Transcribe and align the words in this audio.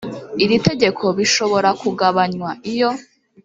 iri 0.43 0.57
tegeko 0.67 1.05
bishobora 1.17 1.69
kugabanywa 1.81 2.49
iyo 2.71 2.89